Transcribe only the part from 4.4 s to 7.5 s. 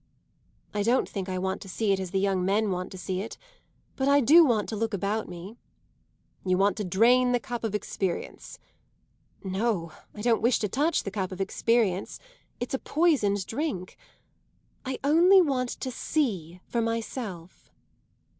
want to look about me." "You want to drain the